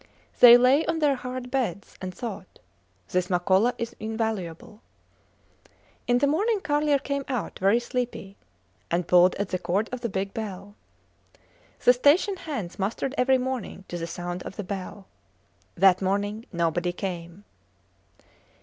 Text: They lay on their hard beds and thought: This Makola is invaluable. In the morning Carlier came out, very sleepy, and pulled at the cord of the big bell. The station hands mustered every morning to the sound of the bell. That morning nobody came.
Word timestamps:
They 0.39 0.57
lay 0.57 0.83
on 0.87 0.97
their 0.97 1.13
hard 1.13 1.51
beds 1.51 1.95
and 2.01 2.11
thought: 2.11 2.57
This 3.09 3.27
Makola 3.29 3.75
is 3.77 3.95
invaluable. 3.99 4.81
In 6.07 6.17
the 6.17 6.25
morning 6.25 6.59
Carlier 6.59 6.97
came 6.97 7.23
out, 7.27 7.59
very 7.59 7.79
sleepy, 7.79 8.35
and 8.89 9.07
pulled 9.07 9.35
at 9.35 9.49
the 9.49 9.59
cord 9.59 9.89
of 9.91 10.01
the 10.01 10.09
big 10.09 10.33
bell. 10.33 10.73
The 11.81 11.93
station 11.93 12.37
hands 12.37 12.79
mustered 12.79 13.13
every 13.15 13.37
morning 13.37 13.85
to 13.89 13.97
the 13.99 14.07
sound 14.07 14.41
of 14.41 14.55
the 14.55 14.63
bell. 14.63 15.05
That 15.75 16.01
morning 16.01 16.47
nobody 16.51 16.93
came. 16.93 17.43